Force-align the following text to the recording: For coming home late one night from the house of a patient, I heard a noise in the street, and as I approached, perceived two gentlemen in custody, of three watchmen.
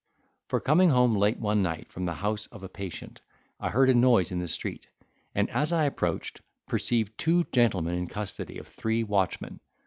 For 0.47 0.59
coming 0.59 0.89
home 0.89 1.15
late 1.15 1.37
one 1.39 1.61
night 1.61 1.91
from 1.91 2.05
the 2.05 2.15
house 2.15 2.47
of 2.47 2.63
a 2.63 2.67
patient, 2.67 3.21
I 3.59 3.69
heard 3.69 3.87
a 3.87 3.93
noise 3.93 4.31
in 4.31 4.39
the 4.39 4.47
street, 4.47 4.87
and 5.35 5.47
as 5.51 5.71
I 5.71 5.83
approached, 5.85 6.41
perceived 6.67 7.15
two 7.19 7.43
gentlemen 7.51 7.93
in 7.93 8.07
custody, 8.07 8.57
of 8.57 8.65
three 8.65 9.03
watchmen. 9.03 9.59